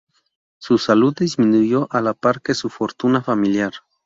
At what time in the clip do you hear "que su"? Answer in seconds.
2.41-2.69